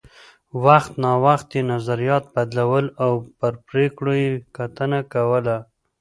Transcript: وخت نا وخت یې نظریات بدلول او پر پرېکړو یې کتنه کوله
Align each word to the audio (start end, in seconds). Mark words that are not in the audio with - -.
وخت 0.65 0.91
نا 1.03 1.11
وخت 1.25 1.47
یې 1.57 1.61
نظریات 1.73 2.23
بدلول 2.35 2.85
او 3.03 3.11
پر 3.37 3.53
پرېکړو 3.67 4.13
یې 4.23 4.29
کتنه 4.55 4.99
کوله 5.13 5.57